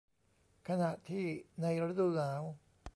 [0.67, 1.25] ขณะที่
[1.61, 2.41] ในฤดูหนาว